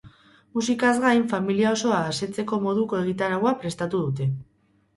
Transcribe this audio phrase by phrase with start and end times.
[0.57, 4.31] Musikaz gain, familia osoa astetzeko moduko egitaraua prestatu dute.